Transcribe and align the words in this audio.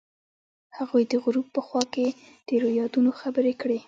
هغوی 0.77 1.03
د 1.11 1.13
غروب 1.23 1.47
په 1.55 1.61
خوا 1.67 1.83
کې 1.93 2.07
تیرو 2.47 2.69
یادونو 2.79 3.11
خبرې 3.21 3.53
کړې. 3.61 3.77